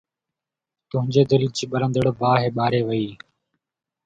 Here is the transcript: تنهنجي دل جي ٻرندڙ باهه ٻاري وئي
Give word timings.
تنهنجي 0.89 1.23
دل 1.31 1.43
جي 1.55 1.65
ٻرندڙ 1.71 2.05
باهه 2.19 2.45
ٻاري 2.57 2.81
وئي 2.87 3.07